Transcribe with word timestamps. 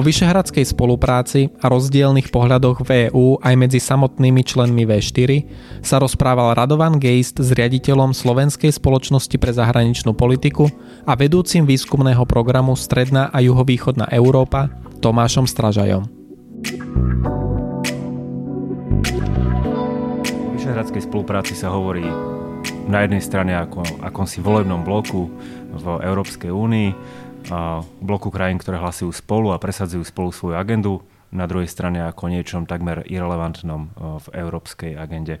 O 0.00 0.06
vyšehradskej 0.08 0.64
spolupráci 0.64 1.52
a 1.60 1.68
rozdielnych 1.68 2.32
pohľadoch 2.32 2.88
v 2.88 3.12
EÚ 3.12 3.36
aj 3.44 3.52
medzi 3.52 3.84
samotnými 3.84 4.40
členmi 4.40 4.88
V4 4.88 5.44
sa 5.84 6.00
rozprával 6.00 6.56
Radovan 6.56 6.96
Geist 6.96 7.36
s 7.36 7.52
riaditeľom 7.52 8.16
Slovenskej 8.16 8.72
spoločnosti 8.72 9.36
pre 9.36 9.52
zahraničnú 9.52 10.16
politiku 10.16 10.72
a 11.04 11.12
vedúcim 11.20 11.68
výskumného 11.68 12.24
programu 12.24 12.80
Stredná 12.80 13.28
a 13.28 13.44
juhovýchodná 13.44 14.08
Európa 14.08 14.72
Tomášom 15.04 15.44
Stražajom. 15.44 16.08
O 20.32 20.48
vyšehradskej 20.56 21.04
spolupráci 21.04 21.52
sa 21.52 21.76
hovorí 21.76 22.08
na 22.88 23.04
jednej 23.04 23.20
strane 23.20 23.52
ako 23.52 23.84
akomsi 24.00 24.40
volebnom 24.40 24.80
bloku 24.80 25.28
v 25.76 25.84
Európskej 26.00 26.48
únii, 26.48 26.88
bloku 28.02 28.28
krajín, 28.28 28.60
ktoré 28.60 28.76
hlasujú 28.76 29.14
spolu 29.14 29.54
a 29.54 29.62
presadzujú 29.62 30.04
spolu 30.04 30.34
svoju 30.34 30.58
agendu, 30.60 31.00
na 31.30 31.46
druhej 31.46 31.70
strane 31.70 32.02
ako 32.02 32.26
niečom 32.26 32.66
takmer 32.66 33.06
irrelevantnom 33.06 33.82
e, 33.86 33.88
v 34.18 34.26
európskej 34.34 34.98
agende. 34.98 35.38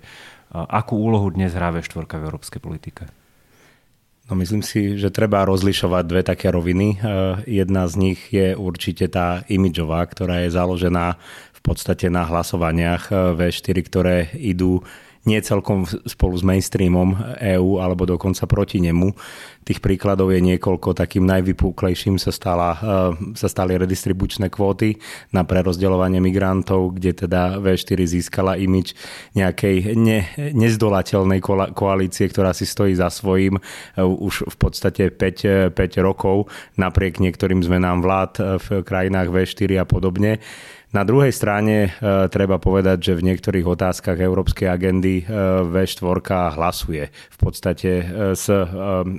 Akú 0.50 0.98
úlohu 0.98 1.30
dnes 1.30 1.54
hrá 1.54 1.70
V4 1.70 2.06
v 2.06 2.26
európskej 2.26 2.60
politike? 2.62 3.06
No 4.30 4.38
myslím 4.38 4.62
si, 4.62 4.94
že 4.94 5.10
treba 5.10 5.42
rozlišovať 5.42 6.04
dve 6.06 6.22
také 6.22 6.54
roviny. 6.54 6.94
E, 6.94 6.96
jedna 7.50 7.90
z 7.90 7.94
nich 7.98 8.20
je 8.30 8.54
určite 8.54 9.10
tá 9.10 9.42
imidžová, 9.50 10.06
ktorá 10.06 10.46
je 10.46 10.54
založená 10.54 11.18
v 11.50 11.60
podstate 11.66 12.06
na 12.06 12.22
hlasovaniach 12.22 13.10
e, 13.10 13.14
V4, 13.34 13.76
ktoré 13.82 14.16
idú 14.38 14.86
nie 15.28 15.36
celkom 15.44 15.84
spolu 15.84 16.34
s 16.36 16.44
mainstreamom 16.44 17.12
EÚ 17.36 17.76
alebo 17.76 18.08
dokonca 18.08 18.48
proti 18.48 18.80
nemu. 18.80 19.12
Tých 19.60 19.84
príkladov 19.84 20.32
je 20.32 20.40
niekoľko. 20.40 20.96
Takým 20.96 21.28
najvypúklejším 21.28 22.16
sa, 22.16 22.32
stala, 22.32 22.80
eh, 22.80 23.36
sa 23.36 23.48
stali 23.52 23.76
redistribučné 23.76 24.48
kvóty 24.48 24.96
na 25.36 25.44
prerozdeľovanie 25.44 26.24
migrantov, 26.24 26.96
kde 26.96 27.28
teda 27.28 27.60
V4 27.60 28.08
získala 28.08 28.56
imič 28.56 28.96
nejakej 29.36 29.92
ne, 30.00 30.24
nezdolateľnej 30.56 31.44
koalície, 31.76 32.24
ktorá 32.32 32.56
si 32.56 32.64
stojí 32.64 32.96
za 32.96 33.12
svojím 33.12 33.60
eh, 33.60 34.00
už 34.00 34.48
v 34.48 34.56
podstate 34.56 35.12
5, 35.12 35.76
5 35.76 36.00
rokov 36.00 36.48
napriek 36.80 37.20
niektorým 37.20 37.60
zmenám 37.60 38.00
vlád 38.00 38.32
v 38.64 38.66
krajinách 38.80 39.28
V4 39.28 39.84
a 39.84 39.84
podobne. 39.84 40.40
Na 40.90 41.06
druhej 41.06 41.30
strane 41.30 41.86
e, 41.86 41.90
treba 42.34 42.58
povedať, 42.58 42.98
že 42.98 43.12
v 43.14 43.30
niektorých 43.30 43.62
otázkach 43.62 44.18
európskej 44.18 44.66
agendy 44.66 45.22
e, 45.22 45.24
V4 45.70 46.18
hlasuje 46.58 47.14
v 47.14 47.36
podstate 47.38 47.90
e, 48.02 48.04
s 48.34 48.50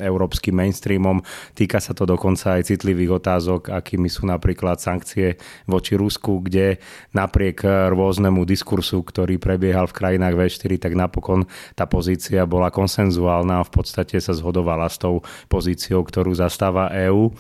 európskym 0.04 0.52
mainstreamom. 0.52 1.24
Týka 1.56 1.80
sa 1.80 1.96
to 1.96 2.04
dokonca 2.04 2.60
aj 2.60 2.76
citlivých 2.76 3.24
otázok, 3.24 3.72
akými 3.72 4.12
sú 4.12 4.28
napríklad 4.28 4.84
sankcie 4.84 5.40
voči 5.64 5.96
Rusku, 5.96 6.44
kde 6.44 6.84
napriek 7.16 7.64
rôznemu 7.64 8.44
diskursu, 8.44 9.08
ktorý 9.08 9.40
prebiehal 9.40 9.88
v 9.88 9.96
krajinách 9.96 10.36
V4, 10.36 10.76
tak 10.76 11.00
napokon 11.00 11.48
tá 11.80 11.88
pozícia 11.88 12.44
bola 12.44 12.68
konsenzuálna 12.68 13.64
a 13.64 13.68
v 13.68 13.72
podstate 13.72 14.20
sa 14.20 14.36
zhodovala 14.36 14.92
s 14.92 15.00
tou 15.00 15.24
pozíciou, 15.48 16.04
ktorú 16.04 16.36
zastáva 16.36 16.92
EÚ. 16.92 17.32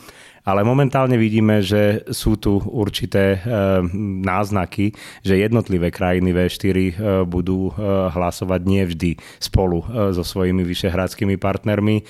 Ale 0.42 0.66
momentálne 0.66 1.22
vidíme, 1.22 1.61
že 1.61 2.02
sú 2.09 2.34
tu 2.42 2.58
určité 2.58 3.38
e, 3.38 3.39
náznaky, 4.25 4.89
že 5.22 5.38
jednotlivé 5.38 5.94
krajiny 5.94 6.34
V4 6.34 6.66
e, 6.73 6.94
budú 7.30 7.70
e, 7.70 7.73
hlasovať 8.09 8.62
nie 8.66 8.84
vždy 8.89 9.12
spolu 9.38 9.86
so 10.14 10.23
svojimi 10.25 10.66
vyšehradskými 10.66 11.38
partnermi. 11.38 12.03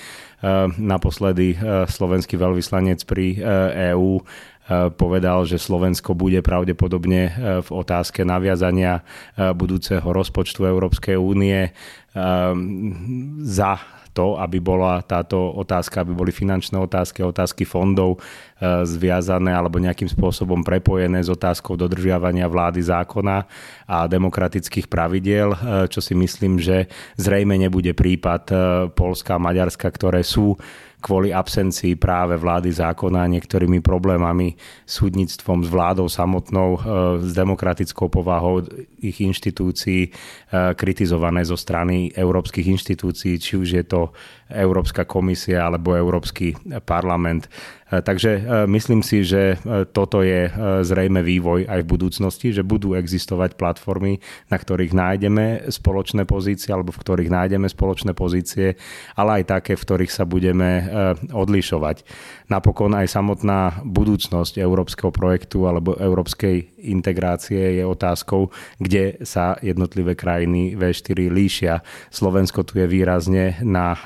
Naposledy 0.74 1.54
slovenský 1.86 2.34
veľvyslanec 2.34 3.06
pri 3.06 3.38
EÚ 3.94 4.18
povedal, 4.98 5.46
že 5.46 5.62
Slovensko 5.62 6.18
bude 6.18 6.42
pravdepodobne 6.42 7.30
v 7.62 7.68
otázke 7.70 8.26
naviazania 8.26 9.06
budúceho 9.38 10.02
rozpočtu 10.02 10.66
Európskej 10.66 11.14
únie 11.14 11.70
za 13.46 13.72
to, 14.12 14.36
aby 14.36 14.60
bola 14.60 15.00
táto 15.00 15.36
otázka, 15.56 16.04
aby 16.04 16.12
boli 16.12 16.32
finančné 16.32 16.76
otázky, 16.76 17.24
otázky 17.24 17.64
fondov 17.64 18.16
e, 18.16 18.84
zviazané 18.84 19.56
alebo 19.56 19.80
nejakým 19.80 20.08
spôsobom 20.08 20.60
prepojené 20.60 21.24
s 21.24 21.32
otázkou 21.32 21.74
dodržiavania 21.80 22.46
vlády 22.46 22.84
zákona 22.84 23.48
a 23.88 23.96
demokratických 24.06 24.86
pravidiel, 24.86 25.56
e, 25.56 25.58
čo 25.88 26.04
si 26.04 26.12
myslím, 26.12 26.60
že 26.60 26.92
zrejme 27.16 27.56
nebude 27.56 27.96
prípad 27.96 28.42
e, 28.48 28.54
Polska 28.92 29.40
a 29.40 29.42
Maďarska, 29.42 29.88
ktoré 29.88 30.20
sú 30.20 30.60
kvôli 31.02 31.34
absencii 31.34 31.98
práve 31.98 32.38
vlády 32.38 32.70
zákona 32.70 33.26
niektorými 33.26 33.82
problémami 33.82 34.54
súdnictvom, 34.86 35.66
s 35.66 35.68
vládou 35.68 36.06
samotnou, 36.06 36.78
e, 36.78 36.80
s 37.26 37.34
demokratickou 37.34 38.06
povahou 38.06 38.62
ich 39.02 39.18
inštitúcií 39.18 40.06
e, 40.06 40.10
kritizované 40.78 41.42
zo 41.42 41.58
strany 41.58 42.14
európskych 42.14 42.70
inštitúcií, 42.70 43.42
či 43.42 43.58
už 43.58 43.68
je 43.82 43.84
to 43.84 44.14
Európska 44.52 45.08
komisia 45.08 45.66
alebo 45.66 45.96
Európsky 45.96 46.54
parlament. 46.84 47.48
E, 47.92 48.00
takže 48.00 48.30
e, 48.40 48.40
myslím 48.72 49.04
si, 49.04 49.20
že 49.20 49.60
e, 49.60 49.84
toto 49.84 50.24
je 50.24 50.48
zrejme 50.80 51.20
vývoj 51.20 51.68
aj 51.68 51.80
v 51.84 51.90
budúcnosti, 51.92 52.48
že 52.56 52.64
budú 52.64 52.96
existovať 52.96 53.60
platformy, 53.60 54.24
na 54.48 54.56
ktorých 54.56 54.96
nájdeme 54.96 55.68
spoločné 55.68 56.24
pozície 56.24 56.72
alebo 56.72 56.90
v 56.90 57.00
ktorých 57.04 57.30
nájdeme 57.30 57.68
spoločné 57.68 58.16
pozície, 58.16 58.80
ale 59.12 59.42
aj 59.42 59.60
také, 59.60 59.72
v 59.76 59.84
ktorých 59.84 60.12
sa 60.12 60.24
budeme 60.24 60.88
odlišovať. 61.30 62.06
Napokon 62.48 62.96
aj 62.96 63.12
samotná 63.12 63.84
budúcnosť 63.84 64.60
európskeho 64.60 65.12
projektu 65.12 65.64
alebo 65.68 65.96
európskej 65.96 66.84
integrácie 66.84 67.80
je 67.80 67.84
otázkou, 67.84 68.52
kde 68.76 69.20
sa 69.24 69.56
jednotlivé 69.60 70.12
krajiny 70.12 70.76
V4 70.76 71.32
líšia. 71.32 71.80
Slovensko 72.12 72.64
tu 72.66 72.76
je 72.80 72.86
výrazne 72.88 73.56
na 73.64 73.96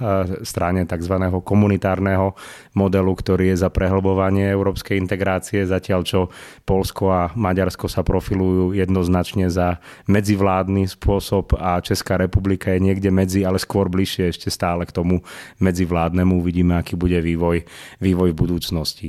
strane 0.42 0.84
tzv. 0.84 1.14
komunitárneho 1.40 2.34
modelu, 2.74 3.12
ktorý 3.14 3.54
je 3.54 3.62
za 3.62 3.70
prehlbovanie 3.70 4.50
európskej 4.50 4.98
integrácie, 5.00 5.64
zatiaľ 5.64 6.00
čo 6.02 6.20
Polsko 6.66 7.14
a 7.14 7.22
Maďarsko 7.32 7.86
sa 7.86 8.02
profilujú 8.02 8.76
jednoznačne 8.76 9.48
za 9.48 9.78
medzivládny 10.10 10.90
spôsob 10.90 11.56
a 11.56 11.80
Česká 11.80 12.18
republika 12.20 12.74
je 12.74 12.84
niekde 12.84 13.08
medzi, 13.08 13.46
ale 13.46 13.56
skôr 13.62 13.86
bližšie 13.88 14.32
ešte 14.34 14.48
stále 14.52 14.84
k 14.84 14.92
tomu 14.92 15.22
medzivládnemu. 15.62 16.32
Uvidíme, 16.36 16.76
aký 16.76 16.98
bude 16.98 17.22
vývoj, 17.22 17.64
vývoj 18.02 18.30
v 18.34 18.40
budúcnosti. 18.40 19.08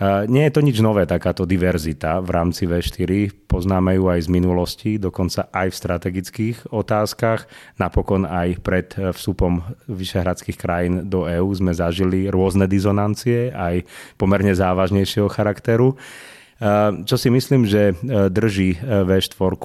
Nie 0.00 0.48
je 0.48 0.54
to 0.56 0.64
nič 0.64 0.80
nové, 0.80 1.04
takáto 1.04 1.44
diverzita 1.44 2.24
v 2.24 2.32
rámci 2.32 2.64
V4. 2.64 3.36
Poznáme 3.44 4.00
ju 4.00 4.08
aj 4.08 4.24
z 4.24 4.28
minulosti, 4.32 4.90
dokonca 4.96 5.52
aj 5.52 5.68
v 5.68 5.76
strategických 5.76 6.56
otázkach. 6.72 7.44
Napokon 7.76 8.24
aj 8.24 8.64
pred 8.64 8.88
vstupom 8.96 9.60
vyšehradských 9.92 10.56
krajín 10.56 11.04
do 11.04 11.28
EÚ 11.28 11.52
sme 11.52 11.76
zažili 11.76 12.32
rôzne 12.32 12.64
dizonancie, 12.64 13.52
aj 13.52 13.84
pomerne 14.16 14.56
závažnejšieho 14.56 15.28
charakteru. 15.28 16.00
Ehm, 16.60 17.08
čo 17.08 17.16
si 17.16 17.32
myslím, 17.32 17.64
že 17.64 17.96
e, 17.96 18.28
drží 18.28 18.76
e, 18.76 19.08
V4 19.08 19.32
e, 19.32 19.64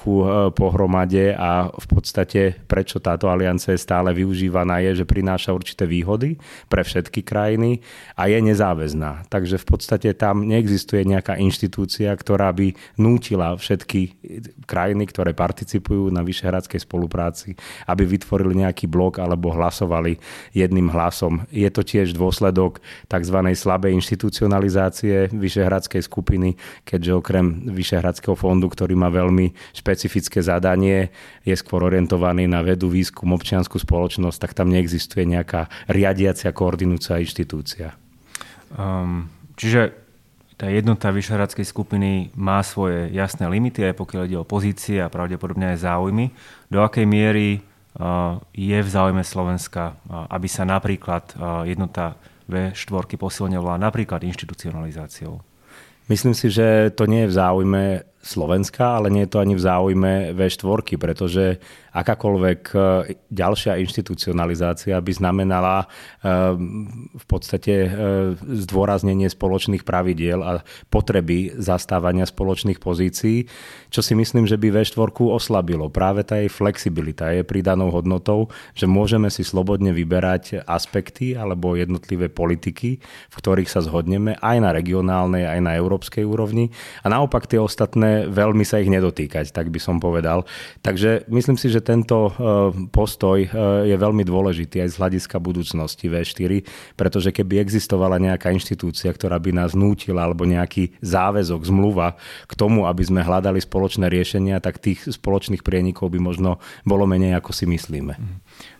pohromade 0.56 1.36
a 1.36 1.68
v 1.68 1.86
podstate 1.92 2.56
prečo 2.64 3.04
táto 3.04 3.28
aliancia 3.28 3.76
je 3.76 3.84
stále 3.84 4.16
využívaná 4.16 4.80
je, 4.80 5.04
že 5.04 5.04
prináša 5.04 5.52
určité 5.52 5.84
výhody 5.84 6.40
pre 6.72 6.80
všetky 6.80 7.20
krajiny 7.20 7.84
a 8.16 8.32
je 8.32 8.40
nezáväzná. 8.40 9.28
Takže 9.28 9.60
v 9.60 9.66
podstate 9.68 10.08
tam 10.16 10.48
neexistuje 10.48 11.04
nejaká 11.04 11.36
inštitúcia, 11.36 12.08
ktorá 12.16 12.48
by 12.56 12.72
nútila 12.96 13.60
všetky 13.60 14.16
krajiny, 14.64 15.04
ktoré 15.12 15.36
participujú 15.36 16.08
na 16.08 16.24
vyšehradskej 16.24 16.80
spolupráci, 16.80 17.60
aby 17.84 18.08
vytvorili 18.08 18.64
nejaký 18.64 18.88
blok 18.88 19.20
alebo 19.20 19.52
hlasovali 19.52 20.16
jedným 20.56 20.88
hlasom. 20.88 21.44
Je 21.52 21.68
to 21.68 21.84
tiež 21.84 22.16
dôsledok 22.16 22.80
tzv. 23.04 23.38
slabej 23.52 23.92
inštitucionalizácie 24.00 25.28
vyšehradskej 25.36 26.00
skupiny, 26.00 26.56
keďže 26.86 27.18
okrem 27.18 27.66
Vyšehradského 27.74 28.38
fondu, 28.38 28.70
ktorý 28.70 28.94
má 28.94 29.10
veľmi 29.10 29.50
špecifické 29.74 30.38
zadanie, 30.38 31.10
je 31.42 31.58
skôr 31.58 31.82
orientovaný 31.82 32.46
na 32.46 32.62
vedu, 32.62 32.86
výskum, 32.86 33.34
občianskú 33.34 33.82
spoločnosť, 33.82 34.38
tak 34.38 34.54
tam 34.54 34.70
neexistuje 34.70 35.26
nejaká 35.26 35.66
riadiacia, 35.90 36.54
koordinujúca 36.54 37.18
inštitúcia. 37.18 37.98
Um, 38.78 39.26
čiže 39.58 40.06
tá 40.56 40.72
jednota 40.72 41.12
Vyšehradskej 41.12 41.66
skupiny 41.68 42.32
má 42.38 42.62
svoje 42.64 43.12
jasné 43.12 43.44
limity, 43.50 43.92
aj 43.92 43.98
pokiaľ 43.98 44.22
ide 44.24 44.38
o 44.40 44.48
pozície 44.48 45.02
a 45.02 45.12
pravdepodobne 45.12 45.76
aj 45.76 45.84
záujmy. 45.84 46.32
Do 46.72 46.80
akej 46.80 47.04
miery 47.04 47.60
uh, 47.60 48.40
je 48.56 48.78
v 48.78 48.88
záujme 48.88 49.20
Slovenska, 49.20 49.98
uh, 50.06 50.24
aby 50.32 50.48
sa 50.48 50.64
napríklad 50.64 51.34
uh, 51.36 51.68
jednota 51.68 52.16
V4 52.46 53.18
posilňovala 53.18 53.76
napríklad 53.76 54.22
inštitucionalizáciou? 54.22 55.55
Myslím 56.08 56.34
si, 56.34 56.50
že 56.50 56.90
to 56.94 57.06
nie 57.06 57.26
je 57.26 57.26
v 57.26 57.32
záujme 57.32 57.82
Slovenska, 58.26 58.98
ale 58.98 59.08
nie 59.14 59.22
je 59.24 59.32
to 59.32 59.38
ani 59.38 59.54
v 59.54 59.62
záujme 59.62 60.12
V4, 60.34 60.98
pretože 60.98 61.62
akákoľvek 61.96 62.60
e, 62.70 62.78
ďalšia 63.32 63.80
inštitucionalizácia 63.80 65.00
by 65.00 65.12
znamenala 65.16 65.84
e, 65.84 65.86
v 67.16 67.24
podstate 67.24 67.74
e, 67.86 67.90
zdôraznenie 68.66 69.32
spoločných 69.32 69.80
pravidiel 69.80 70.44
a 70.44 70.60
potreby 70.92 71.56
zastávania 71.56 72.28
spoločných 72.28 72.76
pozícií, 72.76 73.48
čo 73.88 74.04
si 74.04 74.12
myslím, 74.12 74.44
že 74.44 74.60
by 74.60 74.82
V4 74.82 75.08
oslabilo. 75.24 75.88
Práve 75.88 76.26
tá 76.26 76.36
jej 76.36 76.52
flexibilita 76.52 77.32
je 77.32 77.46
pridanou 77.46 77.88
hodnotou, 77.88 78.52
že 78.76 78.84
môžeme 78.84 79.32
si 79.32 79.40
slobodne 79.40 79.96
vyberať 79.96 80.68
aspekty 80.68 81.32
alebo 81.32 81.78
jednotlivé 81.78 82.28
politiky, 82.28 83.00
v 83.02 83.34
ktorých 83.34 83.72
sa 83.72 83.80
zhodneme 83.80 84.36
aj 84.44 84.56
na 84.60 84.70
regionálnej, 84.76 85.48
aj 85.48 85.60
na 85.64 85.72
európskej 85.78 86.28
úrovni 86.28 86.68
a 87.00 87.08
naopak 87.08 87.48
tie 87.48 87.56
ostatné 87.62 88.15
veľmi 88.24 88.64
sa 88.64 88.80
ich 88.80 88.88
nedotýkať, 88.88 89.52
tak 89.52 89.68
by 89.68 89.76
som 89.76 90.00
povedal. 90.00 90.48
Takže 90.80 91.28
myslím 91.28 91.60
si, 91.60 91.68
že 91.68 91.84
tento 91.84 92.32
eh, 92.32 92.34
postoj 92.88 93.38
eh, 93.44 93.48
je 93.84 93.96
veľmi 93.96 94.24
dôležitý 94.24 94.80
aj 94.80 94.96
z 94.96 94.98
hľadiska 95.00 95.36
budúcnosti 95.36 96.08
V4, 96.08 96.64
pretože 96.96 97.30
keby 97.36 97.60
existovala 97.60 98.16
nejaká 98.16 98.48
inštitúcia, 98.56 99.12
ktorá 99.12 99.36
by 99.36 99.52
nás 99.52 99.76
nútila 99.76 100.24
alebo 100.24 100.48
nejaký 100.48 100.96
záväzok, 101.04 101.68
zmluva 101.68 102.16
k 102.48 102.52
tomu, 102.56 102.88
aby 102.88 103.02
sme 103.04 103.20
hľadali 103.20 103.60
spoločné 103.60 104.08
riešenia, 104.08 104.64
tak 104.64 104.80
tých 104.80 105.04
spoločných 105.04 105.60
prienikov 105.60 106.14
by 106.14 106.18
možno 106.22 106.62
bolo 106.88 107.04
menej, 107.04 107.36
ako 107.36 107.52
si 107.52 107.68
myslíme. 107.68 108.14
Mhm. 108.16 108.36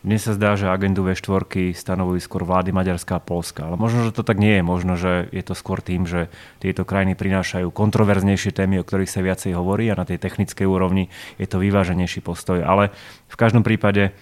Mne 0.06 0.22
sa 0.22 0.38
zdá, 0.38 0.54
že 0.54 0.70
agendu 0.70 1.02
V4 1.02 1.74
stanovujú 1.74 2.22
skôr 2.22 2.46
vlády 2.46 2.70
Maďarská 2.70 3.18
a 3.18 3.22
Polska, 3.22 3.66
ale 3.66 3.74
možno, 3.74 4.06
že 4.06 4.14
to 4.14 4.22
tak 4.22 4.38
nie 4.38 4.54
je. 4.54 4.62
Možno, 4.62 4.94
že 4.94 5.26
je 5.34 5.42
to 5.42 5.58
skôr 5.58 5.82
tým, 5.82 6.06
že 6.06 6.30
tieto 6.62 6.86
krajiny 6.86 7.18
prinášajú 7.18 7.74
kontroverznejšie 7.74 8.54
témy, 8.54 8.78
o 8.78 8.86
ktorých 8.86 9.10
sa 9.10 9.25
viacej 9.26 9.58
hovorí 9.58 9.90
a 9.90 9.98
na 9.98 10.06
tej 10.06 10.22
technickej 10.22 10.62
úrovni 10.62 11.10
je 11.42 11.50
to 11.50 11.58
vyváženejší 11.58 12.22
postoj. 12.22 12.62
Ale 12.62 12.94
v 13.26 13.36
každom 13.36 13.66
prípade 13.66 14.14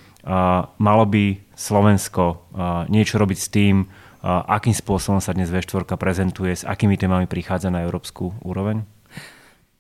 malo 0.80 1.04
by 1.04 1.44
Slovensko 1.52 2.48
niečo 2.88 3.20
robiť 3.20 3.38
s 3.38 3.48
tým, 3.52 3.84
akým 4.24 4.72
spôsobom 4.72 5.20
sa 5.20 5.36
dnes 5.36 5.52
V4 5.52 5.84
prezentuje, 6.00 6.56
s 6.56 6.64
akými 6.64 6.96
témami 6.96 7.28
prichádza 7.28 7.68
na 7.68 7.84
európsku 7.84 8.32
úroveň? 8.40 8.88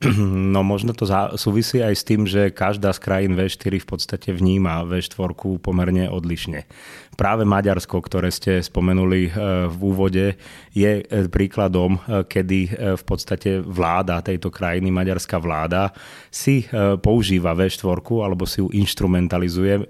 No 0.54 0.62
možno 0.62 0.94
to 0.94 1.08
súvisí 1.34 1.82
aj 1.82 1.94
s 1.94 2.04
tým, 2.06 2.28
že 2.28 2.54
každá 2.54 2.92
z 2.94 3.02
krajín 3.02 3.32
V4 3.34 3.80
v 3.82 3.86
podstate 3.88 4.28
vníma 4.30 4.86
V4 4.86 5.34
pomerne 5.58 6.06
odlišne. 6.06 6.68
Práve 7.14 7.46
Maďarsko, 7.46 8.02
ktoré 8.02 8.34
ste 8.34 8.58
spomenuli 8.58 9.30
e, 9.30 9.32
v 9.70 9.76
úvode, 9.78 10.26
je 10.74 10.92
e, 10.98 11.30
príkladom, 11.30 11.94
e, 11.94 12.26
kedy 12.26 12.60
v 12.98 13.04
podstate 13.06 13.62
vláda 13.62 14.18
tejto 14.18 14.50
krajiny, 14.50 14.90
maďarská 14.90 15.38
vláda, 15.38 15.94
si 16.34 16.66
používa 16.98 17.54
V4 17.54 18.02
alebo 18.18 18.42
si 18.42 18.58
ju 18.58 18.66
instrumentalizuje 18.74 19.86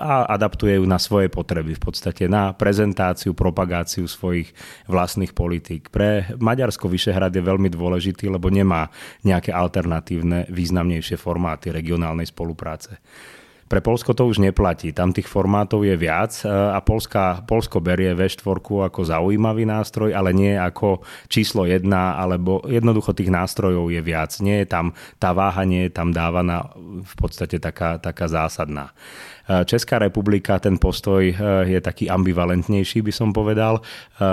a 0.00 0.12
adaptuje 0.32 0.80
ju 0.80 0.84
na 0.88 0.96
svoje 0.96 1.28
potreby, 1.28 1.76
v 1.76 1.82
podstate 1.92 2.24
na 2.24 2.56
prezentáciu, 2.56 3.36
propagáciu 3.36 4.08
svojich 4.08 4.48
vlastných 4.88 5.36
politík. 5.36 5.92
Pre 5.92 6.40
Maďarsko 6.40 6.88
Vyšehrad 6.88 7.36
je 7.36 7.44
veľmi 7.44 7.68
dôležitý, 7.68 8.32
lebo 8.32 8.48
nemá 8.48 8.88
nejaké 9.20 9.52
alternatívne 9.52 10.48
významnejšie 10.48 11.20
formáty 11.20 11.68
regionálnej 11.68 12.24
spolupráce. 12.24 12.96
Pre 13.70 13.78
Polsko 13.78 14.18
to 14.18 14.26
už 14.26 14.42
neplatí. 14.42 14.90
Tam 14.90 15.14
tých 15.14 15.30
formátov 15.30 15.86
je 15.86 15.94
viac 15.94 16.34
e, 16.42 16.50
a 16.50 16.82
Polska, 16.82 17.46
Polsko 17.46 17.78
berie 17.78 18.18
V4 18.18 18.58
ako 18.90 19.00
zaujímavý 19.06 19.62
nástroj, 19.62 20.10
ale 20.10 20.34
nie 20.34 20.58
ako 20.58 21.06
číslo 21.30 21.62
jedna, 21.70 22.18
alebo 22.18 22.66
jednoducho 22.66 23.14
tých 23.14 23.30
nástrojov 23.30 23.94
je 23.94 24.02
viac. 24.02 24.34
Nie 24.42 24.66
je 24.66 24.74
tam 24.74 24.90
tá 25.22 25.30
váha, 25.30 25.62
nie 25.62 25.86
je 25.86 25.94
tam 25.94 26.10
dávaná 26.10 26.74
v 27.06 27.14
podstate 27.14 27.62
taká, 27.62 28.02
taká 28.02 28.26
zásadná. 28.26 28.90
Česká 29.50 29.98
republika, 29.98 30.62
ten 30.62 30.78
postoj 30.78 31.26
eh, 31.26 31.34
je 31.66 31.80
taký 31.82 32.06
ambivalentnejší, 32.06 33.02
by 33.02 33.12
som 33.12 33.34
povedal. 33.34 33.82
Eh, 33.82 34.24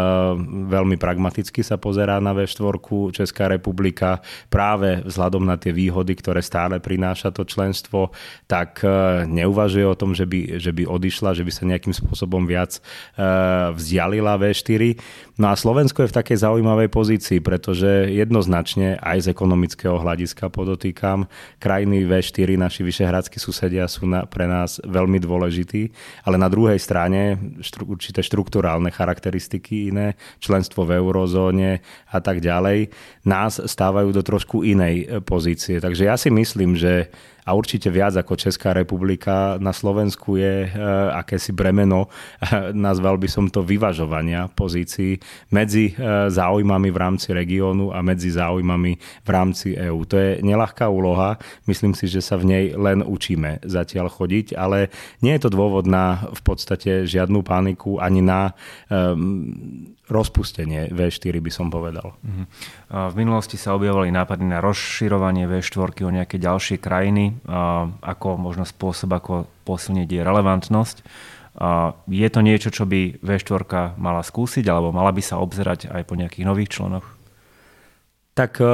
veľmi 0.69 1.01
pragmaticky 1.01 1.65
sa 1.65 1.81
pozerá 1.81 2.21
na 2.21 2.37
V4. 2.37 2.77
Česká 3.13 3.49
republika 3.49 4.21
práve 4.53 5.01
vzhľadom 5.07 5.41
na 5.41 5.57
tie 5.57 5.73
výhody, 5.73 6.13
ktoré 6.13 6.45
stále 6.45 6.77
prináša 6.77 7.33
to 7.33 7.47
členstvo, 7.49 8.13
tak 8.45 8.85
eh, 8.85 9.25
neuvažuje 9.25 9.85
o 9.89 9.97
tom, 9.97 10.13
že 10.13 10.29
by, 10.29 10.61
že 10.61 10.69
by 10.69 10.85
odišla, 10.85 11.33
že 11.33 11.41
by 11.41 11.51
sa 11.51 11.63
nejakým 11.65 11.95
spôsobom 11.95 12.45
viac 12.45 12.79
vzdialila 13.73 14.37
V4. 14.37 14.99
No 15.37 15.53
a 15.53 15.55
Slovensko 15.55 16.01
je 16.03 16.09
v 16.09 16.17
takej 16.17 16.37
zaujímavej 16.41 16.89
pozícii, 16.89 17.39
pretože 17.45 18.09
jednoznačne 18.09 18.97
aj 18.97 19.29
z 19.29 19.31
ekonomického 19.31 20.01
hľadiska 20.01 20.49
podotýkam, 20.49 21.29
krajiny 21.61 22.09
V4, 22.09 22.57
naši 22.57 22.81
vyšehradskí 22.81 23.37
susedia 23.37 23.85
sú 23.85 24.09
na, 24.09 24.25
pre 24.25 24.49
nás 24.49 24.81
veľmi 24.81 25.06
veľmi 25.07 25.23
dôležitý, 25.23 25.87
ale 26.27 26.35
na 26.35 26.51
druhej 26.51 26.75
strane 26.75 27.39
štru, 27.63 27.95
určité 27.95 28.19
štruktúrálne 28.19 28.91
charakteristiky 28.91 29.95
iné, 29.95 30.19
členstvo 30.43 30.83
v 30.83 30.99
eurozóne 30.99 31.79
a 32.11 32.19
tak 32.19 32.43
ďalej, 32.43 32.91
nás 33.23 33.63
stávajú 33.63 34.11
do 34.11 34.19
trošku 34.19 34.67
inej 34.67 35.23
pozície. 35.23 35.79
Takže 35.79 36.03
ja 36.03 36.19
si 36.19 36.27
myslím, 36.27 36.75
že 36.75 37.07
a 37.47 37.55
určite 37.55 37.87
viac 37.87 38.19
ako 38.19 38.35
Česká 38.35 38.75
republika 38.75 39.55
na 39.63 39.71
Slovensku 39.71 40.35
je 40.35 40.67
e, 40.67 40.69
akési 41.15 41.55
bremeno, 41.55 42.11
nazval 42.75 43.15
by 43.15 43.31
som 43.31 43.47
to 43.47 43.63
vyvažovania 43.63 44.51
pozícií 44.51 45.15
medzi 45.55 45.95
e, 45.95 46.27
záujmami 46.27 46.91
v 46.91 46.97
rámci 46.99 47.31
regiónu 47.31 47.95
a 47.95 48.03
medzi 48.03 48.35
záujmami 48.35 48.91
v 49.23 49.29
rámci 49.31 49.79
EÚ. 49.79 50.03
To 50.11 50.15
je 50.19 50.31
nelahká 50.43 50.91
úloha, 50.91 51.39
myslím 51.71 51.95
si, 51.95 52.11
že 52.11 52.19
sa 52.19 52.35
v 52.35 52.51
nej 52.51 52.65
len 52.75 52.99
učíme 52.99 53.63
zatiaľ 53.63 54.11
chodiť, 54.11 54.59
ale 54.59 54.91
nie 55.23 55.31
je 55.39 55.47
to 55.47 55.55
dôvod 55.55 55.87
na 55.87 56.27
v 56.35 56.41
podstate 56.43 57.07
žiadnu 57.07 57.47
paniku 57.47 58.03
ani 58.03 58.19
na 58.19 58.51
um, 58.91 59.95
rozpustenie 60.07 60.87
V4 60.87 61.35
by 61.43 61.51
som 61.51 61.67
povedal. 61.67 62.15
Uh-huh. 62.15 62.45
V 63.11 63.15
minulosti 63.19 63.59
sa 63.59 63.75
objavovali 63.75 64.07
nápady 64.07 64.47
na 64.47 64.63
rozširovanie 64.63 65.51
V4 65.51 65.91
o 66.07 66.11
nejaké 66.15 66.39
ďalšie 66.39 66.79
krajiny, 66.79 67.35
ako 67.99 68.39
možno 68.39 68.63
spôsob, 68.63 69.11
ako 69.11 69.51
posilniť 69.67 70.07
jej 70.07 70.23
relevantnosť. 70.23 71.03
Je 72.07 72.27
to 72.29 72.39
niečo, 72.45 72.69
čo 72.69 72.85
by 72.85 73.17
V4 73.19 73.97
mala 73.97 74.21
skúsiť, 74.21 74.61
alebo 74.69 74.93
mala 74.93 75.09
by 75.09 75.25
sa 75.25 75.41
obzerať 75.41 75.89
aj 75.89 76.05
po 76.05 76.13
nejakých 76.13 76.45
nových 76.45 76.69
členoch? 76.77 77.16
Tak 78.37 78.61
eh, 78.61 78.67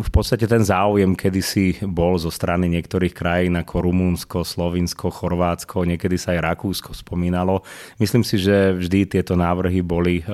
v 0.00 0.08
podstate 0.08 0.48
ten 0.48 0.64
záujem 0.64 1.12
kedysi 1.12 1.84
bol 1.84 2.16
zo 2.16 2.32
strany 2.32 2.64
niektorých 2.72 3.12
krajín 3.12 3.60
ako 3.60 3.84
Rumúnsko, 3.84 4.40
Slovinsko, 4.40 5.12
Chorvátsko, 5.12 5.84
niekedy 5.84 6.16
sa 6.16 6.32
aj 6.32 6.56
Rakúsko 6.56 6.96
spomínalo. 6.96 7.60
Myslím 8.00 8.24
si, 8.24 8.40
že 8.40 8.72
vždy 8.72 9.20
tieto 9.20 9.36
návrhy 9.36 9.84
boli 9.84 10.24
eh, 10.24 10.26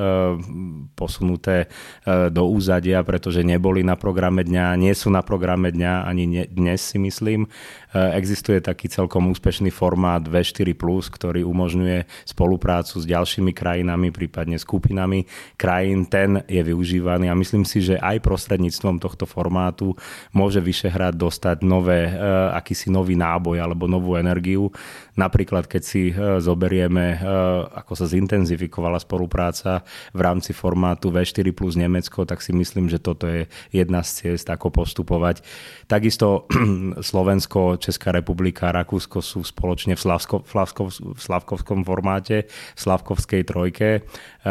posunuté 0.95 1.66
eh, 1.66 2.31
do 2.31 2.47
úzadia, 2.47 3.02
pretože 3.02 3.42
neboli 3.42 3.83
na 3.83 3.99
programe 3.99 4.47
dňa, 4.47 4.78
nie 4.78 4.95
sú 4.95 5.11
na 5.11 5.26
programe 5.26 5.75
dňa 5.75 6.07
ani 6.07 6.47
dnes 6.47 6.95
si 6.95 7.02
myslím. 7.02 7.50
Existuje 7.92 8.64
taký 8.64 8.88
celkom 8.88 9.28
úspešný 9.37 9.69
formát 9.69 10.25
V4+, 10.25 10.73
ktorý 11.12 11.45
umožňuje 11.45 12.09
spoluprácu 12.25 12.97
s 12.97 13.04
ďalšími 13.04 13.52
krajinami, 13.52 14.09
prípadne 14.09 14.57
skupinami 14.57 15.28
krajín. 15.61 16.09
Ten 16.09 16.40
je 16.49 16.64
využívaný 16.64 17.28
a 17.28 17.37
myslím 17.37 17.69
si, 17.69 17.85
že 17.85 18.00
aj 18.00 18.25
prostredníctvom 18.52 19.00
tohto 19.00 19.25
formátu 19.25 19.97
môže 20.37 20.61
Vyšehrad 20.61 21.16
dostať 21.16 21.64
nové, 21.64 22.12
e, 22.12 22.12
akýsi 22.52 22.92
nový 22.92 23.16
náboj 23.16 23.64
alebo 23.64 23.88
novú 23.88 24.21
energiu. 24.21 24.68
Napríklad, 25.12 25.69
keď 25.69 25.83
si 25.85 26.09
e, 26.09 26.40
zoberieme, 26.40 27.21
e, 27.21 27.28
ako 27.69 27.92
sa 27.92 28.09
zintenzifikovala 28.09 28.97
spolupráca 28.97 29.85
v 30.16 30.21
rámci 30.25 30.57
formátu 30.57 31.12
V4 31.12 31.52
plus 31.52 31.76
Nemecko, 31.76 32.25
tak 32.25 32.40
si 32.40 32.57
myslím, 32.57 32.88
že 32.88 32.97
toto 32.97 33.28
je 33.28 33.45
jedna 33.76 34.00
z 34.00 34.33
ciest, 34.33 34.49
ako 34.49 34.73
postupovať. 34.73 35.45
Takisto 35.85 36.49
Slovensko, 37.12 37.76
Česká 37.76 38.09
republika 38.09 38.73
Rakúsko 38.73 39.21
sú 39.21 39.45
spoločne 39.45 40.00
v, 40.00 40.00
Slavsko, 40.00 40.49
v 40.49 41.21
Slavkovskom 41.21 41.85
formáte, 41.85 42.49
v 42.49 42.81
Slavkovskej 42.81 43.45
trojke. 43.45 44.00
E, 44.00 44.50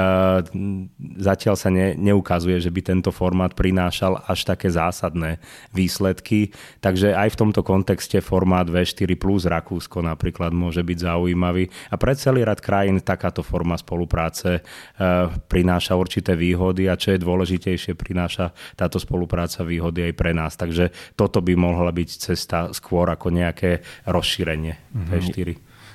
zatiaľ 1.17 1.55
sa 1.57 1.73
ne, 1.73 1.97
neukazuje, 1.97 2.61
že 2.61 2.69
by 2.69 2.81
tento 2.85 3.09
formát 3.09 3.57
prinášal 3.57 4.21
až 4.29 4.45
také 4.45 4.69
zásadné 4.69 5.41
výsledky, 5.73 6.53
takže 6.85 7.17
aj 7.17 7.33
v 7.33 7.39
tomto 7.49 7.65
kontexte 7.65 8.21
formát 8.21 8.69
V4 8.69 9.17
plus 9.17 9.49
Rakúsko 9.49 10.05
napríklad 10.05 10.50
môže 10.53 10.83
byť 10.83 10.97
zaujímavý. 11.01 11.67
A 11.91 11.95
pre 11.95 12.13
celý 12.13 12.45
rad 12.45 12.59
krajín 12.59 13.01
takáto 13.01 13.41
forma 13.41 13.79
spolupráce 13.79 14.59
e, 14.59 14.61
prináša 15.49 15.97
určité 15.97 16.37
výhody 16.37 16.91
a 16.91 16.99
čo 16.99 17.15
je 17.15 17.23
dôležitejšie, 17.23 17.97
prináša 17.97 18.53
táto 18.75 18.99
spolupráca 18.99 19.65
výhody 19.65 20.11
aj 20.11 20.13
pre 20.13 20.31
nás. 20.35 20.53
Takže 20.59 21.15
toto 21.15 21.41
by 21.41 21.53
mohla 21.55 21.89
byť 21.89 22.09
cesta 22.09 22.69
skôr 22.75 23.09
ako 23.09 23.31
nejaké 23.33 23.81
rozšírenie 24.05 24.73
mm-hmm. 24.77 25.09
V4. 25.11 25.49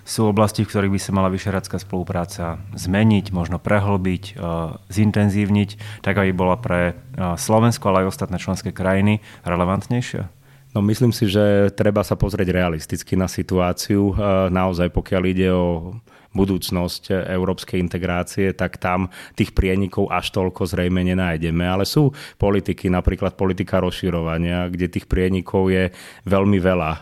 sú 0.07 0.31
oblasti, 0.31 0.63
v 0.63 0.71
ktorých 0.71 0.95
by 0.95 1.01
sa 1.03 1.13
mala 1.13 1.29
vyšerácká 1.33 1.77
spolupráca 1.83 2.63
zmeniť, 2.79 3.35
možno 3.35 3.59
prehlbiť, 3.59 4.39
zintenzívniť, 4.87 5.71
tak 6.03 6.15
aby 6.23 6.31
bola 6.31 6.55
pre 6.61 6.95
Slovensko, 7.19 7.91
ale 7.91 8.07
aj 8.07 8.15
ostatné 8.15 8.39
členské 8.39 8.71
krajiny 8.71 9.19
relevantnejšia? 9.43 10.36
No 10.77 10.85
myslím 10.85 11.09
si, 11.09 11.25
že 11.25 11.73
treba 11.73 12.05
sa 12.05 12.21
pozrieť 12.21 12.53
realisticky 12.53 13.17
na 13.17 13.33
situáciu. 13.33 14.13
Naozaj, 14.53 14.93
pokiaľ 14.93 15.23
ide 15.25 15.49
o 15.49 15.97
budúcnosť 16.37 17.11
európskej 17.33 17.81
integrácie, 17.81 18.53
tak 18.53 18.77
tam 18.77 19.09
tých 19.33 19.57
prienikov 19.57 20.13
až 20.13 20.37
toľko 20.37 20.69
zrejme 20.69 21.01
nenájdeme. 21.01 21.65
Ale 21.65 21.89
sú 21.89 22.13
politiky, 22.37 22.93
napríklad 22.93 23.35
politika 23.35 23.81
rozširovania, 23.81 24.69
kde 24.69 24.93
tých 24.93 25.09
prienikov 25.09 25.73
je 25.73 25.89
veľmi 26.29 26.59
veľa. 26.61 26.91
E, 26.93 26.99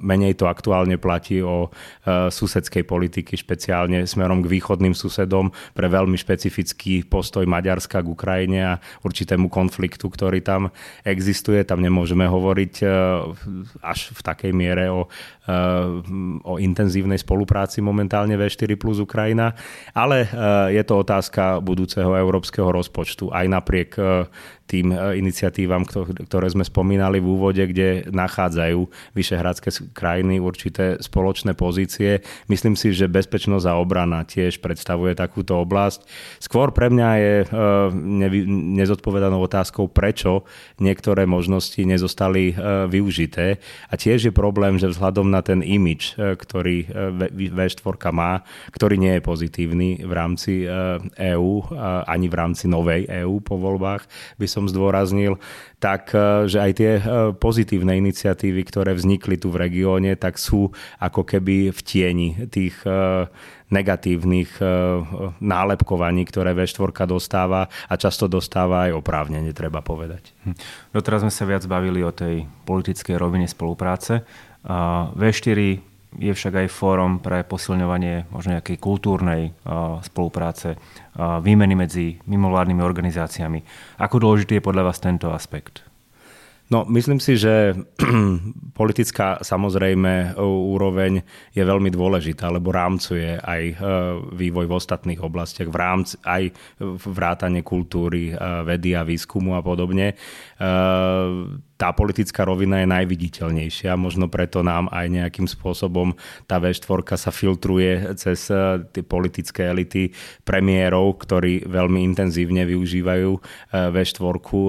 menej 0.00 0.40
to 0.40 0.48
aktuálne 0.48 0.96
platí 0.96 1.44
o 1.44 1.68
e, 1.68 2.32
susedskej 2.32 2.88
politiky, 2.88 3.36
špeciálne 3.36 4.08
smerom 4.08 4.40
k 4.40 4.50
východným 4.58 4.96
susedom 4.96 5.52
pre 5.76 5.86
veľmi 5.92 6.16
špecifický 6.16 7.04
postoj 7.04 7.44
Maďarska 7.44 8.00
k 8.00 8.08
Ukrajine 8.08 8.60
a 8.64 8.80
určitému 9.04 9.52
konfliktu, 9.52 10.08
ktorý 10.08 10.40
tam 10.40 10.72
existuje. 11.04 11.60
Tam 11.68 11.84
nemôžeme 11.84 12.24
hovoriť 12.24 12.74
e, 12.80 12.86
až 13.84 14.16
v 14.16 14.20
takej 14.22 14.52
miere 14.54 14.88
o, 14.88 15.10
o 16.46 16.54
intenzívnej 16.62 17.18
spolupráci 17.18 17.82
momentálne 17.82 18.38
v 18.38 18.46
4 18.46 18.61
plus 18.78 19.02
Ukrajina, 19.02 19.54
ale 19.94 20.28
je 20.70 20.82
to 20.86 20.94
otázka 21.02 21.58
budúceho 21.58 22.14
európskeho 22.14 22.70
rozpočtu. 22.70 23.34
Aj 23.34 23.46
napriek 23.48 23.98
tým 24.72 24.88
e, 24.88 25.20
iniciatívam, 25.20 25.84
ktoré 25.84 26.48
sme 26.48 26.64
spomínali 26.64 27.20
v 27.20 27.28
úvode, 27.28 27.60
kde 27.60 28.08
nachádzajú 28.08 29.12
vyšehradské 29.12 29.92
krajiny 29.92 30.40
určité 30.40 30.96
spoločné 30.96 31.52
pozície. 31.52 32.24
Myslím 32.48 32.72
si, 32.72 32.96
že 32.96 33.12
bezpečnosť 33.12 33.68
a 33.68 33.76
obrana 33.76 34.24
tiež 34.24 34.64
predstavuje 34.64 35.12
takúto 35.12 35.60
oblasť. 35.60 36.08
Skôr 36.40 36.72
pre 36.72 36.88
mňa 36.88 37.08
je 37.20 37.34
e, 37.44 37.46
nezodpovedanou 38.80 39.44
otázkou, 39.44 39.92
prečo 39.92 40.48
niektoré 40.80 41.28
možnosti 41.28 41.78
nezostali 41.84 42.56
e, 42.56 42.88
využité. 42.88 43.60
A 43.92 43.94
tiež 44.00 44.28
je 44.28 44.32
problém, 44.32 44.80
že 44.80 44.88
vzhľadom 44.88 45.28
na 45.28 45.44
ten 45.44 45.60
imič, 45.60 46.16
ktorý 46.16 46.88
V4 47.52 48.08
má, 48.14 48.40
ktorý 48.72 48.96
nie 48.96 49.18
je 49.18 49.22
pozitívny 49.22 49.88
v 50.06 50.12
rámci 50.12 50.64
EÚ, 51.18 51.52
ani 52.06 52.26
v 52.30 52.38
rámci 52.38 52.70
novej 52.70 53.04
EÚ 53.10 53.42
po 53.42 53.58
voľbách, 53.58 54.06
by 54.38 54.46
som 54.46 54.61
som 54.62 54.70
zdôraznil, 54.70 55.42
tak 55.82 56.14
e, 56.14 56.46
že 56.46 56.62
aj 56.62 56.72
tie 56.78 56.92
e, 56.98 57.02
pozitívne 57.34 57.98
iniciatívy, 57.98 58.62
ktoré 58.70 58.94
vznikli 58.94 59.34
tu 59.34 59.50
v 59.50 59.66
regióne, 59.66 60.14
tak 60.14 60.38
sú 60.38 60.70
ako 61.02 61.26
keby 61.26 61.74
v 61.74 61.80
tieni 61.82 62.28
tých 62.46 62.78
e, 62.86 63.26
negatívnych 63.72 64.60
nálepkovaní, 65.40 66.28
ktoré 66.28 66.52
V4 66.52 67.08
dostáva 67.08 67.72
a 67.88 67.94
často 67.96 68.28
dostáva 68.28 68.84
aj 68.84 69.00
oprávnene, 69.00 69.56
treba 69.56 69.80
povedať. 69.80 70.36
Hm. 70.44 70.54
Doteraz 70.92 71.24
sme 71.24 71.32
sa 71.32 71.48
viac 71.48 71.64
bavili 71.64 72.04
o 72.04 72.12
tej 72.12 72.44
politickej 72.68 73.16
rovine 73.16 73.48
spolupráce. 73.48 74.28
V4 75.16 75.91
je 76.18 76.32
však 76.32 76.64
aj 76.64 76.74
fórum 76.74 77.20
pre 77.20 77.44
posilňovanie 77.46 78.28
možno 78.28 78.58
nejakej 78.58 78.76
kultúrnej 78.76 79.56
spolupráce, 80.04 80.76
výmeny 81.16 81.76
medzi 81.76 82.20
mimovládnymi 82.24 82.82
organizáciami. 82.84 83.60
Ako 84.00 84.20
dôležitý 84.20 84.60
je 84.60 84.66
podľa 84.66 84.92
vás 84.92 84.98
tento 85.00 85.32
aspekt? 85.32 85.92
No, 86.72 86.88
myslím 86.88 87.20
si, 87.20 87.36
že 87.36 87.76
politická 88.80 89.44
samozrejme 89.44 90.40
úroveň 90.40 91.20
je 91.52 91.60
veľmi 91.60 91.92
dôležitá, 91.92 92.48
lebo 92.48 92.72
rámcuje 92.72 93.36
aj 93.36 93.62
e, 93.68 93.74
vývoj 94.32 94.72
v 94.72 94.76
ostatných 94.80 95.20
oblastiach, 95.20 95.68
v 95.68 95.76
rámci, 95.76 96.16
aj 96.24 96.48
vrátanie 97.04 97.60
kultúry, 97.60 98.32
e, 98.32 98.34
vedy 98.64 98.96
a 98.96 99.04
výskumu 99.04 99.52
a 99.52 99.60
podobne. 99.60 100.16
Tá 101.82 101.90
politická 101.90 102.46
rovina 102.46 102.78
je 102.78 102.94
najviditeľnejšia. 102.94 103.98
Možno 103.98 104.30
preto 104.30 104.62
nám 104.62 104.86
aj 104.94 105.10
nejakým 105.10 105.50
spôsobom 105.50 106.14
tá 106.46 106.62
V4 106.62 107.02
sa 107.18 107.34
filtruje 107.34 108.14
cez 108.14 108.46
eh, 108.54 108.86
tie 108.94 109.02
politické 109.02 109.66
elity 109.66 110.14
premiérov, 110.46 111.18
ktorí 111.18 111.66
veľmi 111.66 112.06
intenzívne 112.06 112.62
využívajú 112.70 113.30
eh, 113.34 113.90
V4 113.98 114.22
eh, 114.22 114.62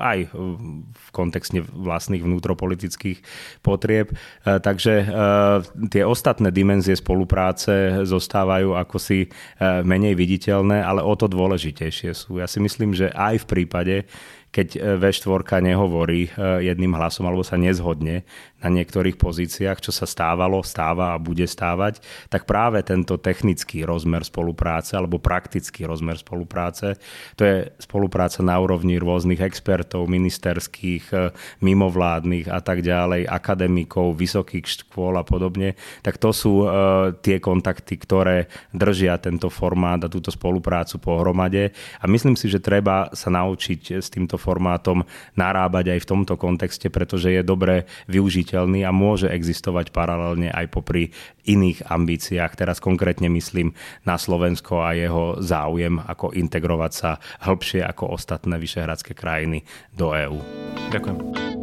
aj 0.00 0.18
v 0.88 1.06
kontexte 1.12 1.60
vlastných 1.60 2.24
vnútropolitických 2.24 3.20
potrieb. 3.60 4.14
Takže 4.46 5.10
tie 5.90 6.02
ostatné 6.06 6.54
dimenzie 6.54 6.94
spolupráce 6.94 8.06
zostávajú 8.06 8.78
ako 8.78 8.96
si 8.96 9.26
menej 9.60 10.14
viditeľné, 10.14 10.80
ale 10.80 11.02
o 11.02 11.12
to 11.18 11.26
dôležitejšie 11.26 12.14
sú. 12.14 12.38
Ja 12.38 12.46
si 12.46 12.62
myslím, 12.62 12.94
že 12.94 13.10
aj 13.10 13.44
v 13.44 13.48
prípade, 13.50 13.96
keď 14.48 14.68
e, 14.76 14.80
V4 14.96 15.60
nehovorí 15.60 16.28
e, 16.28 16.30
jedným 16.64 16.96
hlasom 16.96 17.28
alebo 17.28 17.44
sa 17.44 17.60
nezhodne 17.60 18.24
na 18.58 18.68
niektorých 18.74 19.14
pozíciách, 19.14 19.78
čo 19.78 19.94
sa 19.94 20.06
stávalo, 20.06 20.66
stáva 20.66 21.14
a 21.14 21.22
bude 21.22 21.46
stávať, 21.46 22.02
tak 22.26 22.42
práve 22.44 22.82
tento 22.82 23.14
technický 23.14 23.86
rozmer 23.86 24.26
spolupráce 24.26 24.98
alebo 24.98 25.22
praktický 25.22 25.86
rozmer 25.86 26.18
spolupráce, 26.18 26.98
to 27.38 27.42
je 27.46 27.56
spolupráca 27.78 28.42
na 28.42 28.58
úrovni 28.58 28.98
rôznych 28.98 29.38
expertov, 29.38 30.10
ministerských, 30.10 31.04
e, 31.14 31.16
mimovládnych 31.62 32.50
a 32.50 32.58
tak 32.58 32.82
ďalej, 32.82 33.30
akademikov, 33.30 34.18
vysokých 34.18 34.66
škôl 34.66 35.14
a 35.14 35.22
podobne, 35.22 35.78
tak 36.02 36.18
to 36.18 36.34
sú 36.34 36.64
uh, 36.64 37.14
tie 37.22 37.38
kontakty, 37.38 37.94
ktoré 38.00 38.50
držia 38.74 39.20
tento 39.20 39.52
formát 39.52 40.00
a 40.02 40.12
túto 40.12 40.32
spoluprácu 40.32 40.98
pohromade. 40.98 41.70
A 42.02 42.04
myslím 42.10 42.34
si, 42.34 42.50
že 42.50 42.62
treba 42.62 43.12
sa 43.14 43.30
naučiť 43.30 44.02
s 44.02 44.08
týmto 44.10 44.36
formátom 44.40 45.04
narábať 45.38 45.94
aj 45.94 45.98
v 46.02 46.08
tomto 46.08 46.34
kontexte, 46.34 46.88
pretože 46.90 47.30
je 47.30 47.42
dobre 47.44 47.86
využiť 48.10 48.47
udržiteľný 48.48 48.88
a 48.88 48.96
môže 48.96 49.28
existovať 49.28 49.92
paralelne 49.92 50.48
aj 50.48 50.72
popri 50.72 51.12
iných 51.44 51.84
ambíciách. 51.84 52.56
Teraz 52.56 52.80
konkrétne 52.80 53.28
myslím 53.28 53.76
na 54.08 54.16
Slovensko 54.16 54.80
a 54.80 54.96
jeho 54.96 55.36
záujem, 55.44 56.00
ako 56.00 56.32
integrovať 56.32 56.92
sa 56.96 57.10
hĺbšie 57.44 57.84
ako 57.84 58.16
ostatné 58.16 58.56
vyšehradské 58.56 59.12
krajiny 59.12 59.68
do 59.92 60.16
EÚ. 60.16 60.40
Ďakujem. 60.88 61.57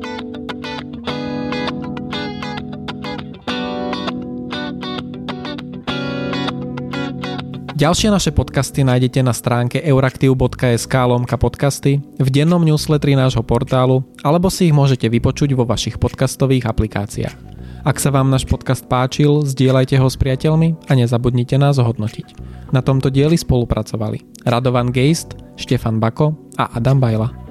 Ďalšie 7.75 8.08
naše 8.08 8.32
podcasty 8.32 8.88
nájdete 8.88 9.20
na 9.20 9.36
stránke 9.36 9.84
euraktiv.sk 9.84 10.96
lomka 10.96 11.36
podcasty, 11.36 12.00
v 12.00 12.29
dennom 12.32 12.63
newsletteri 12.63 13.20
nášho 13.20 13.44
portálu, 13.44 14.00
alebo 14.24 14.48
si 14.48 14.72
ich 14.72 14.75
môžete 14.75 15.12
vypočuť 15.12 15.51
vo 15.60 15.67
vašich 15.67 16.00
podcastových 16.00 16.72
aplikáciách. 16.72 17.36
Ak 17.84 18.00
sa 18.00 18.15
vám 18.15 18.32
náš 18.32 18.48
podcast 18.48 18.88
páčil, 18.88 19.44
zdieľajte 19.44 20.00
ho 20.00 20.08
s 20.08 20.15
priateľmi 20.15 20.88
a 20.88 20.91
nezabudnite 20.96 21.60
nás 21.60 21.75
ohodnotiť. 21.75 22.39
Na 22.72 22.79
tomto 22.79 23.12
dieli 23.12 23.36
spolupracovali 23.36 24.48
Radovan 24.48 24.96
Geist, 24.96 25.36
Štefan 25.60 26.00
Bako 26.00 26.55
a 26.55 26.79
Adam 26.79 27.03
Bajla. 27.03 27.44